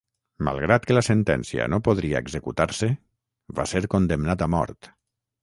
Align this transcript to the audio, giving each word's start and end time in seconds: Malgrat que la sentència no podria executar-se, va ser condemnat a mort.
Malgrat 0.45 0.87
que 0.91 0.95
la 0.95 1.03
sentència 1.07 1.67
no 1.73 1.79
podria 1.87 2.21
executar-se, 2.25 2.91
va 3.61 3.67
ser 3.75 3.85
condemnat 3.97 4.47
a 4.49 4.51
mort. 4.57 4.93